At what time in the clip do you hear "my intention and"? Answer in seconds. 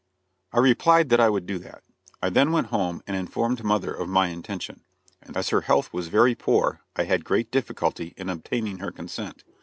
4.09-5.37